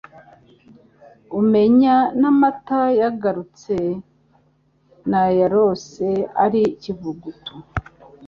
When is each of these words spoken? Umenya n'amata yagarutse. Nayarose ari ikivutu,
Umenya 1.39 1.95
n'amata 2.19 2.81
yagarutse. 3.01 3.75
Nayarose 5.09 6.07
ari 6.43 6.61
ikivutu, 6.71 7.53